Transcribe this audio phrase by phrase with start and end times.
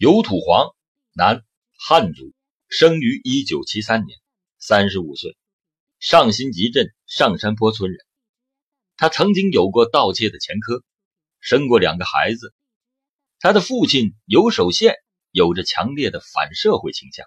[0.00, 0.74] 尤土黄，
[1.12, 1.44] 男，
[1.78, 2.32] 汉族，
[2.70, 4.18] 生于一九七三年，
[4.58, 5.36] 三十五岁，
[5.98, 8.00] 上新集镇上山坡村人。
[8.96, 10.82] 他曾经有过盗窃的前科，
[11.38, 12.54] 生过两个孩子。
[13.40, 14.94] 他的父亲尤守宪
[15.32, 17.26] 有着强烈的反社会倾向，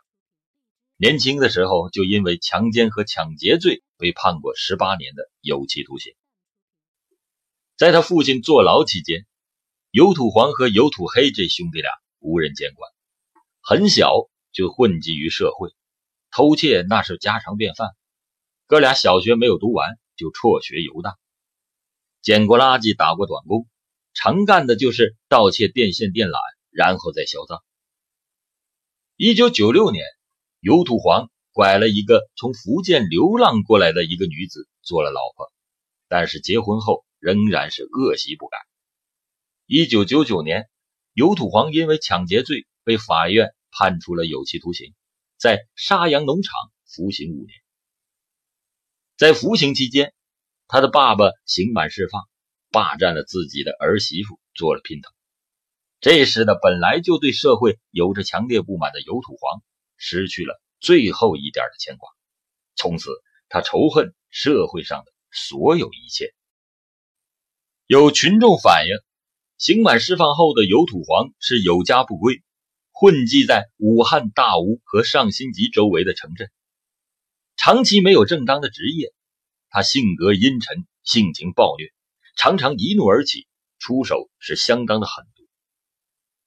[0.97, 6.11] 年轻的时候就因为强奸和抢劫罪被判过十八年的有期徒刑。
[7.77, 9.27] 在他父亲坐牢期间，
[9.91, 11.91] 尤土黄和尤土黑这兄弟俩
[12.23, 12.89] 无人监管，
[13.61, 14.13] 很小
[14.53, 15.69] 就混迹于社会，
[16.31, 17.89] 偷窃那是家常便饭。
[18.65, 21.19] 哥俩小学没有读完就辍学游荡。
[22.21, 23.67] 捡过垃圾，打过短工，
[24.13, 26.39] 常干的就是盗窃电线电缆，
[26.71, 27.61] 然后再销赃。
[29.17, 30.05] 一九九六年，
[30.61, 35.51] 尤土黄拐了一个从福建流浪过来的一个女子做了老婆，
[36.07, 38.57] 但是结婚后仍然是恶习不改。
[39.65, 40.69] 一九九九年，
[41.13, 44.93] 尤土黄因为抢劫罪被法院判处了有期徒刑，
[45.37, 46.53] 在沙洋农场
[46.85, 47.49] 服刑五年。
[49.17, 50.13] 在服刑期间。
[50.65, 52.23] 他的爸爸刑满释放，
[52.71, 55.13] 霸占了自己的儿媳妇，做了姘头。
[55.99, 59.61] 这时的本来就对社会有着强烈不满的尤土黄，
[59.97, 62.09] 失去了最后一点的牵挂。
[62.75, 63.11] 从此，
[63.49, 66.33] 他仇恨社会上的所有一切。
[67.85, 68.95] 有群众反映，
[69.63, 72.43] 刑满释放后的尤土黄是有家不归，
[72.91, 76.51] 混迹在武汉大吴和上新集周围的城镇，
[77.55, 79.13] 长期没有正当的职业。
[79.69, 81.93] 他性格阴沉，性情暴虐，
[82.35, 83.47] 常常一怒而起，
[83.79, 85.47] 出手是相当的狠毒。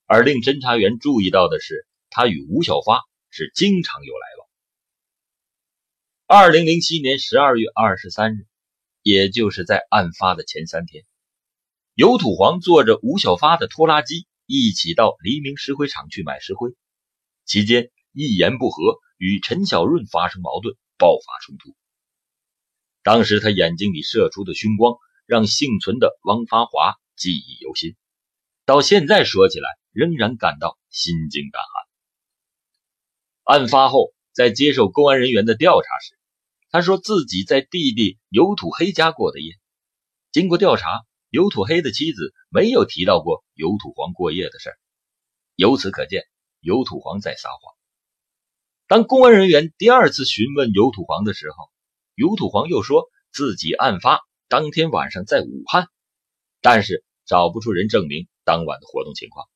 [0.04, 4.26] 而令侦查员注意到的是，他与吴小发是经常有来
[6.26, 6.42] 往。
[6.42, 8.46] 二零零七年十二月二十三日，
[9.00, 11.02] 也就是在案发的前三天，
[11.96, 16.76] 尤土黄坐着吴小发的拖拉机一起到黎明石灰厂去买石灰，
[17.46, 21.74] 期间一言不合与陈小润发生矛盾，爆发冲突。
[23.02, 27.96] 当时他眼睛里射出的凶光，让幸存的汪发华记忆犹新，
[28.66, 31.62] 到现在说起来仍然感到心惊胆
[33.46, 33.58] 寒。
[33.58, 36.18] 案发后，在接受公安人员的调查时，
[36.68, 39.54] 他说自己在弟弟尤土黑家过的夜。
[40.30, 44.70] 经过调查，尤土黑的妻子没有提到过尤土黄过夜的事
[45.54, 46.24] 由此可见，
[46.60, 47.74] 尤土黄在撒谎。
[48.86, 51.70] 当公安人员第二次询问尤土黄的时候，
[52.14, 55.88] 尤土黄又说自己案发当天晚上在武汉，
[56.60, 59.48] 但是找不出人证明当晚的活动情况。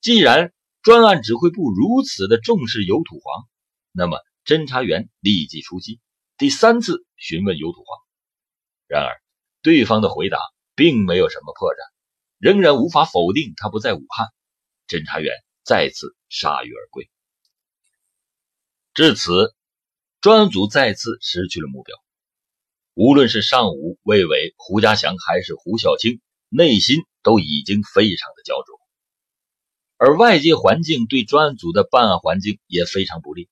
[0.00, 3.48] 既然专案指挥部如此的重视尤土黄，
[3.92, 6.00] 那么侦查员立即出击，
[6.38, 7.98] 第三次询问尤土黄。
[8.86, 9.20] 然而，
[9.68, 10.38] 对方的回答
[10.74, 11.76] 并没有什么破绽，
[12.38, 14.28] 仍然无法否定他不在武汉。
[14.86, 17.10] 侦查员再次铩羽而归。
[18.94, 19.54] 至此。
[20.20, 21.94] 专案组再次失去了目标，
[22.94, 28.80] 无论是尚武、魏伟、胡家祥还是胡小青，内心都已经非常的焦灼。
[29.96, 33.48] 而外界环境对专案组的办案环境也非常不利。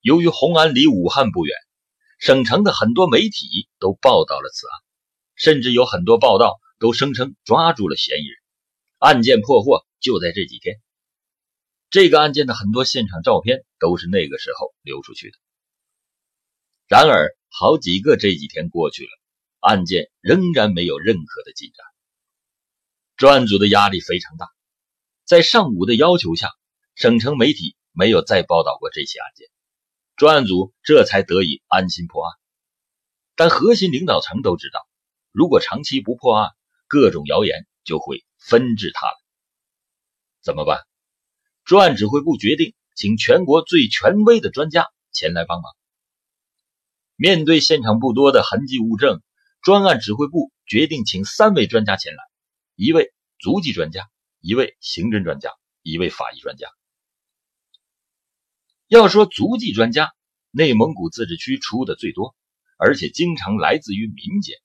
[0.00, 1.56] 由于红安离武汉不远，
[2.20, 4.78] 省城的很多媒体都报道了此案，
[5.38, 8.36] 甚至有很多报道都声称抓住了嫌疑人，
[8.98, 10.80] 案件破获就在这几天。
[11.90, 15.38] 这个案件的很多现场照片都是那个时候流出去的。
[16.88, 19.10] 然而，好几个这几天过去了，
[19.60, 21.86] 案件仍然没有任何的进展。
[23.16, 24.48] 专案组的压力非常大，
[25.24, 26.50] 在上午的要求下，
[26.94, 29.48] 省城媒体没有再报道过这起案件，
[30.16, 32.38] 专案组这才得以安心破案。
[33.36, 34.87] 但核心领导层都知道，
[35.38, 36.50] 如果长期不破案，
[36.88, 39.12] 各种谣言就会纷至沓来。
[40.40, 40.80] 怎么办？
[41.64, 45.72] 专案指挥部决定请全国最权威的专家前来帮忙。
[47.14, 49.22] 面对现场不多的痕迹物证，
[49.62, 52.24] 专案指挥部决定请三位专家前来：
[52.74, 54.10] 一位足迹专家，
[54.40, 55.52] 一位刑侦专家，
[55.82, 56.66] 一位法医专家。
[58.88, 60.12] 要说足迹专家，
[60.50, 62.34] 内蒙古自治区出的最多，
[62.76, 64.58] 而且经常来自于民间。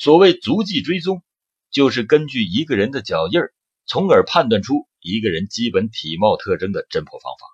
[0.00, 1.22] 所谓足迹追踪，
[1.70, 3.52] 就是根据一个人的脚印儿，
[3.84, 7.46] 从而判断出一个人基本体貌特征的侦破方法。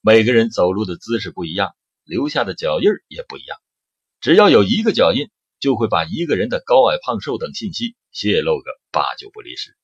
[0.00, 1.76] 每个人走路的姿势不一样。
[2.02, 3.56] 留下的脚印儿也不一样，
[4.20, 5.30] 只要有一个脚印，
[5.60, 9.76] 就会把一个人的高矮胖瘦等信息泄露个八九不离十。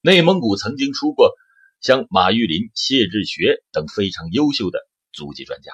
[0.00, 1.34] 内蒙古曾经出过
[1.80, 4.78] 像马玉林、谢志学等非常优秀的
[5.12, 5.72] 足迹专家，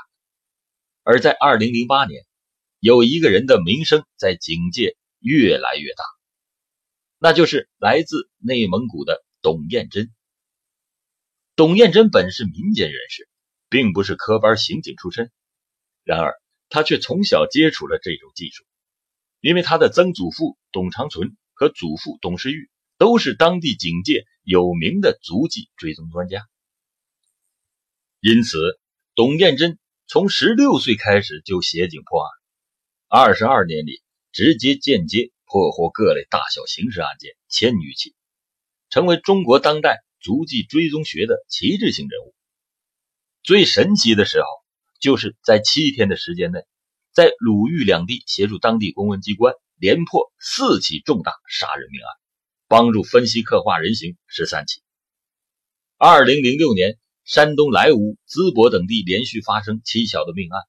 [1.04, 2.24] 而在二零零八年，
[2.84, 6.04] 有一个人的名声在警界越来越大，
[7.18, 10.12] 那就是来自内蒙古的董艳珍。
[11.56, 13.26] 董艳珍本是民间人士，
[13.70, 15.32] 并不是科班刑警出身，
[16.02, 16.34] 然而
[16.68, 18.66] 他却从小接触了这种技术，
[19.40, 26.46] 因为他的曾祖父董长存和祖父董世玉都是当地警界有名的足迹追踪专家，
[28.20, 28.58] 因此
[29.14, 32.30] 董艳珍从十六岁开始就协警破案，
[33.16, 34.02] 二十二年里
[34.32, 38.12] 直接间接破获各类大小刑事案件千余起，
[38.90, 40.02] 成为中国当代。
[40.20, 42.34] 足迹追踪学的旗帜性人物。
[43.44, 44.46] 最神奇的时候，
[44.98, 46.64] 就是在七天的时间内，
[47.12, 52.08] 在鲁豫两地协助当地公安机关连破四起重大杀人命案，
[52.66, 54.80] 帮助分析刻画人形十三起。
[55.98, 60.62] 二零零六年，山东莱芜、淄博等地连续发生蹊跷的命案，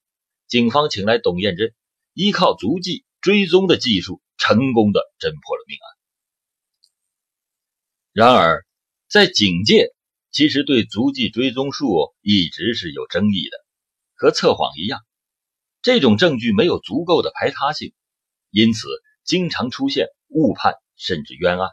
[0.47, 1.73] 警方请来董彦珍，
[2.15, 5.85] 依靠足迹追踪的技术，成功的侦破了命案。
[8.13, 8.65] 然而，
[9.09, 9.89] 在警界，
[10.31, 13.57] 其实对足迹追踪术一直是有争议的，
[14.13, 15.01] 和测谎一样，
[15.81, 17.93] 这种证据没有足够的排他性，
[18.49, 18.87] 因此
[19.25, 21.71] 经常出现误判甚至冤案。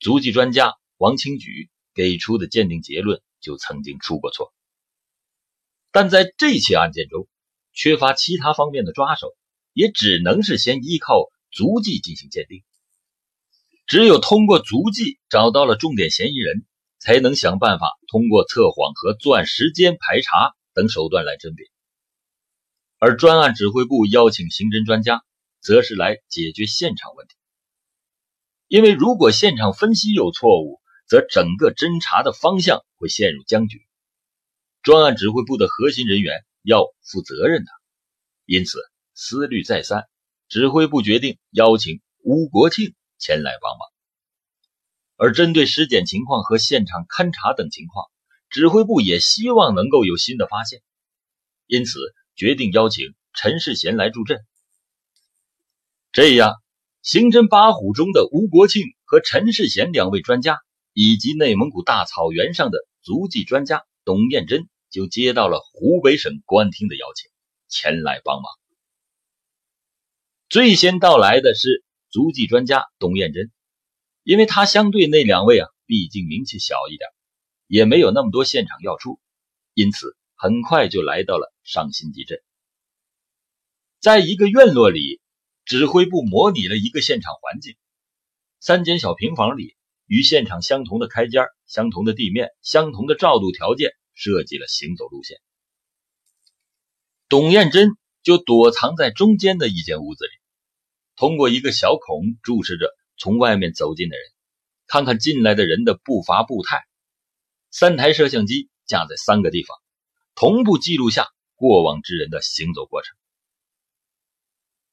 [0.00, 4.52] 足迹专家王清举给出的鉴定结论就曾经出过错，
[5.90, 7.26] 但在这起案件中，
[7.72, 9.34] 缺乏其他方面的抓手，
[9.72, 12.62] 也只能是先依靠足迹进行鉴定。
[13.86, 16.64] 只有通过足迹找到了重点嫌疑人，
[16.98, 21.66] 才能想办法通过测谎和作案时间排查等手段来甄别。
[22.98, 25.24] 而专案指挥部邀请刑侦专家，
[25.60, 27.34] 则是来解决现场问题。
[28.68, 33.84] 因为如果现场分析有错误，则整个侦查的方向会陷入僵局，
[34.82, 37.70] 专案指挥部的核心人员要负责任的。
[38.46, 38.78] 因此，
[39.14, 40.04] 思虑再三，
[40.48, 42.94] 指挥部决定邀请吴国庆。
[43.22, 43.86] 前来帮忙，
[45.16, 48.06] 而针对尸检情况和现场勘查等情况，
[48.48, 50.80] 指挥部也希望能够有新的发现，
[51.66, 51.98] 因此
[52.34, 54.40] 决定邀请陈世贤来助阵。
[56.12, 56.54] 这样，
[57.02, 60.56] 刑侦八虎中的吴国庆和陈世贤两位专家，
[60.94, 67.30] 以及内蒙古大草原上的足迹专家董彦珍，就接到了湖北省公安厅的邀请，
[67.68, 68.52] 前来帮忙。
[70.48, 71.84] 最先到来的是。
[72.12, 73.52] 足迹专家董艳珍，
[74.24, 77.08] 因为他相对那两位啊，毕竟名气小一点，
[77.68, 79.20] 也没有那么多现场要处，
[79.74, 82.42] 因此很快就来到了上新集镇。
[84.00, 85.20] 在一个院落里，
[85.64, 87.76] 指挥部模拟了一个现场环境：
[88.58, 89.76] 三间小平房里，
[90.06, 95.38] 与现场相同的开间、相同的地面、相同的照度条件，设计了行走路线。
[97.26, 97.88] 董艳珍
[98.22, 100.30] 就躲藏在中间的一间屋子里。
[101.16, 104.24] 通过一个小孔注视着从外面走进的人，
[104.86, 106.82] 看看进来的人的步伐步态。
[107.70, 109.78] 三台摄像机架在三个地方，
[110.34, 113.16] 同步记录下过往之人的行走过程。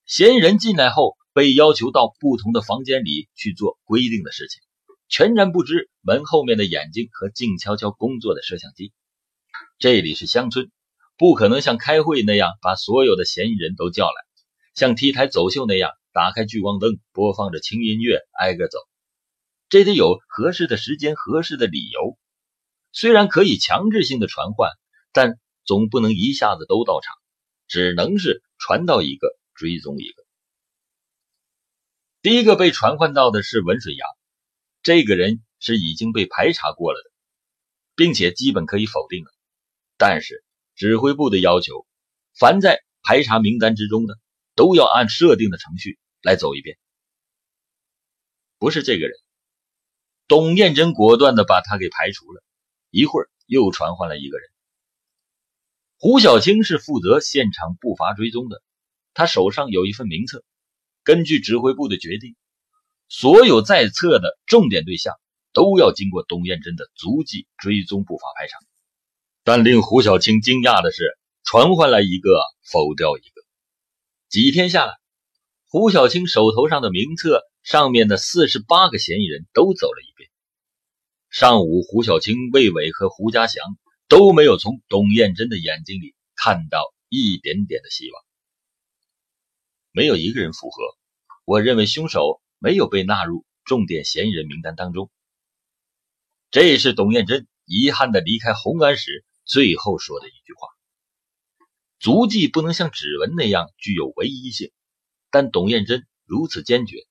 [0.06, 4.62] 嫌疑人进来后被要求到不同的房间里去做规定的事情，
[5.10, 8.94] 全然不知门后面的眼睛和静悄悄工作的摄像机。
[9.80, 10.72] 这里是乡村，
[11.18, 14.26] 不可能像开会那样把所有的嫌疑人都叫来，
[14.74, 15.92] 像 T 台走秀那样。
[16.14, 18.80] 打开聚光灯，播放着轻音乐，挨个走。
[19.70, 22.18] 这得有合适的时间、合适的理由。
[22.92, 24.72] 虽然可以强制性的传唤，
[25.14, 27.14] 但总不能一下子都到场，
[27.68, 30.24] 只能是传到一个追踪一个。
[32.24, 34.10] 第一个被传唤到的是文水阳，
[34.82, 37.12] 这个人是已经被排查过了的，
[37.96, 39.32] 并且基本可以否定了。
[39.98, 40.44] 但是
[40.76, 41.86] 指挥部的要求，
[42.38, 44.16] 凡在排查名单之中的，
[44.56, 45.98] 都要按设定的程序。
[46.24, 46.78] 来走一遍，
[48.58, 49.18] 不是这个人。
[50.28, 52.44] 董艳珍果断的把他给排除了。
[52.90, 54.50] 一会儿又传唤了一个人。
[56.00, 58.62] 胡小青是负责现场步伐追踪的，
[59.14, 60.44] 他手上有一份名册。
[61.04, 62.36] 根据指挥部的决定，
[63.08, 65.14] 所有在册的重点对象
[65.54, 68.58] 都要经过董艳珍的足迹追踪步伐排查。
[69.48, 72.38] 但令胡小青惊讶的是，传唤来一个，
[72.70, 73.42] 否掉一个。
[74.28, 74.92] 几天下来。
[75.68, 80.30] 胡小青手头上的名册上面的四十八个嫌疑人都走了一遍。
[81.30, 83.64] 上午，胡小青、魏伟和胡家祥
[84.10, 88.22] 都没有从董艳珍的眼睛里看到一点点的希望，
[89.94, 90.84] 没有一个人符合。
[91.46, 95.10] 我认为凶手没有被纳入重点嫌疑人名单当中。
[96.52, 100.68] 这是董艳珍遗憾的离开红安时最后说的一句话。
[102.00, 104.72] 足迹不能像指纹那样具有唯一性。
[105.30, 107.06] 但董艳珍如此坚决，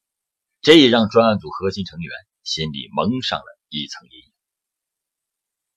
[0.62, 2.10] 这也让专案组核心成员
[2.44, 4.32] 心里蒙上了一层阴影。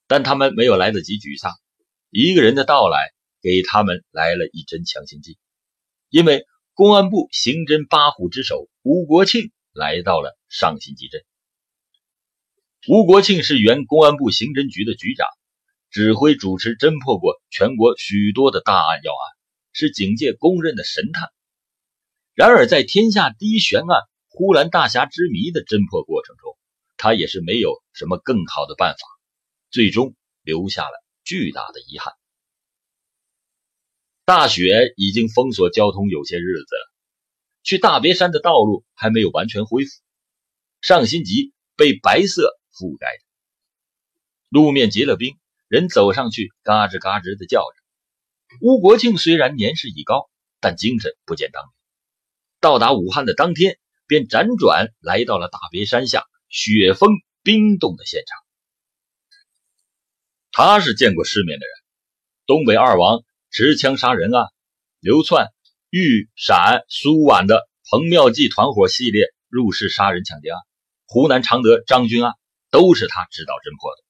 [0.08, 1.52] 但他们没有来得及沮丧，
[2.10, 3.12] 一个人的到来
[3.42, 5.38] 给他们来了一针强心剂，
[6.10, 11.24] 因为公安部刑侦八虎之首吴国庆来到了上新集镇。
[12.88, 15.28] 吴国庆是原公安部刑侦局的局长，
[15.90, 19.38] 指挥主持侦破过全国许多的大案要案，
[19.74, 21.30] 是警界公认的神探。
[22.34, 26.58] 然而，在天下第一悬案呼兰大侠之谜的侦破过程中，
[26.98, 29.00] 他也是没有什么更好的办法，
[29.72, 32.14] 最终留下了巨大的遗憾。
[34.26, 36.94] 大雪已经封锁交通有些日子了，
[37.64, 39.92] 去大别山的道路还没有完全恢复，
[40.82, 42.56] 上新集被白色。
[42.72, 43.24] 覆盖着
[44.48, 45.38] 路面结了冰，
[45.70, 48.58] 人走上去嘎吱嘎吱的叫着。
[48.60, 51.70] 吴国庆虽然年事已高，但精神不减当年。
[52.60, 57.12] 到达武汉的当天，便辗转来到了大别山下雪封
[57.44, 58.38] 冰冻的现场。
[60.52, 61.74] 他是见过世面的人，
[62.46, 64.48] 东北二王持枪杀人案、
[65.00, 65.48] 流窜
[65.90, 70.60] 豫陕苏皖的彭妙计团伙系列入室杀人抢劫案、
[71.06, 72.34] 湖南常德张军案。
[72.72, 74.09] 都是他指导侦破的。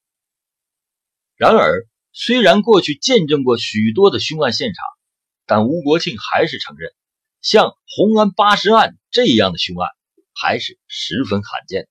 [1.39, 4.83] 然而，虽然过去见证过许多的凶案现场，
[5.45, 6.93] 但吴国庆还是承认，
[7.41, 9.89] 像红安八十案这样的凶案
[10.35, 11.87] 还是十分罕见。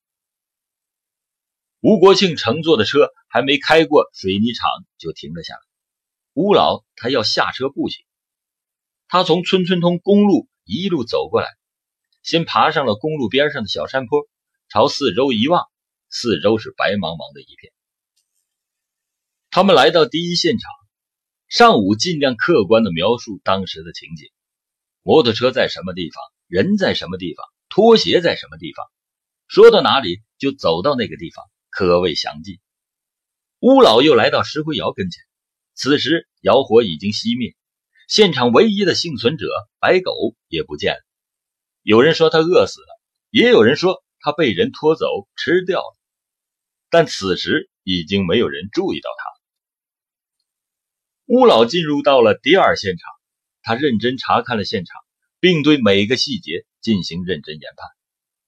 [1.80, 5.60] 吴国庆乘坐的车还没开过水泥厂就停了下来。
[6.34, 8.04] 吴老他要下车步行，
[9.08, 11.48] 他从村村通公路一路走过来，
[12.22, 14.28] 先爬上了公路边上的小山坡，
[14.68, 15.64] 朝四周一望。
[16.10, 17.72] 四周是白茫茫的一片。
[19.50, 20.70] 他们来到第一现场，
[21.48, 24.28] 上午尽量客观的描述当时的情景：
[25.02, 28.84] 摩托车在什么地方，人在什么地方，拖鞋在什么地方，
[29.46, 32.58] 说到哪里就走到那个地方，可谓详尽。
[33.60, 35.24] 乌老又来到石灰窑跟前，
[35.72, 37.56] 此时窑火已经熄灭，
[38.06, 39.46] 现场唯一的幸存者
[39.80, 40.12] 白狗
[40.48, 41.00] 也不见了。
[41.82, 43.00] 有人说他饿死了，
[43.30, 45.96] 也有人说他被人拖走吃掉了。
[46.90, 49.37] 但此时已经没有人注意到他了。
[51.28, 53.12] 乌老进入到了第二现场，
[53.60, 54.98] 他认真查看了现场，
[55.40, 57.86] 并对每个细节进行认真研判。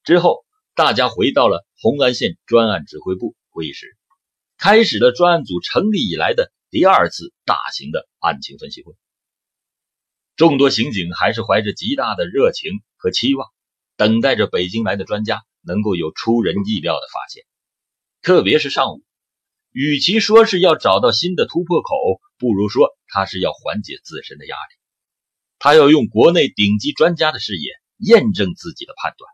[0.02, 3.98] 之后，大家回到了红安县专案指挥部会议室，
[4.56, 8.94] 开始了专案组成立以来的第二次大型的案情分析会。
[10.34, 13.46] 众多刑警还是怀着极大的热情和期望，
[13.98, 17.44] 等待着北京来的专家能够有出人意料的发现。
[18.22, 19.02] 特别是上午，
[19.70, 21.94] 与其说是要找到新的突破口，
[22.40, 24.80] 不如说他是要缓解自身的压力。
[25.58, 29.30] 他要用国内顶级专家的视野验证自己的判断。